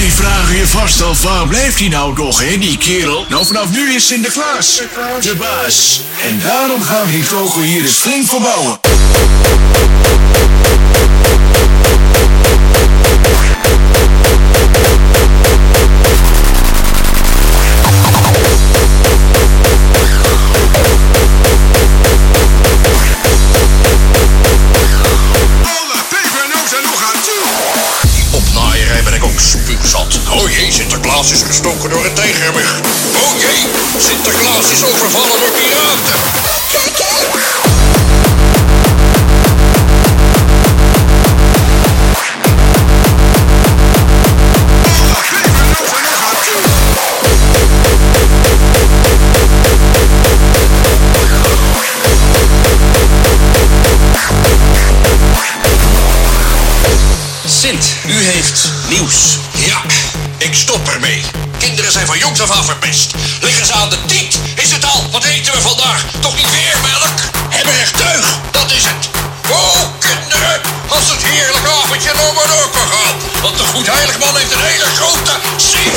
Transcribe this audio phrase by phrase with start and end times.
[0.00, 3.26] Jullie vragen je vast af, waar blijft hij nou toch, hè, die kerel?
[3.28, 4.82] Nou, vanaf nu is Sinterklaas
[5.20, 6.00] de baas.
[6.22, 8.78] En daarom gaan we die vogel hier eens flink verbouwen.
[31.20, 32.80] Sinterklaas is gestoken door een tijgermug.
[33.14, 33.66] Oh jee,
[33.98, 36.14] Sinterklaas is overvallen door piraten.
[36.70, 37.30] Toe.
[57.46, 59.38] Sint, u heeft nieuws.
[59.52, 59.82] Ja,
[60.38, 60.79] ik stop
[62.10, 63.10] van jongs af aan verpest.
[63.40, 64.38] Liggen ze aan de tiet?
[64.54, 65.10] Is het al?
[65.10, 66.04] Wat eten we vandaag?
[66.20, 67.18] Toch niet weer melk?
[67.48, 68.26] Hebben er tuig?
[68.50, 69.08] Dat is het.
[69.50, 73.16] Oh, kinderen, als het heerlijk avondje nog maar door kan gaan.
[73.42, 75.94] Want de goed heiligman heeft een hele grote siep,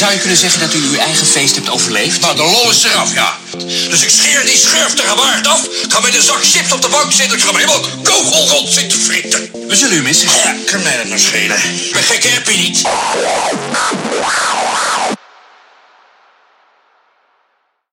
[0.00, 2.20] Zou je kunnen zeggen dat u uw eigen feest hebt overleefd?
[2.20, 3.38] Nou, de lol is eraf, ja.
[3.90, 7.12] Dus ik scheer die schurftige baard af, ga met een zak chips op de bank
[7.12, 9.50] zitten, ik ga me helemaal kogel rond zitten frieten.
[9.68, 10.28] We zullen u missen.
[10.44, 11.56] Ja, kan mij dat nou schelen.
[11.56, 12.82] Ik ben gek, heb je niet?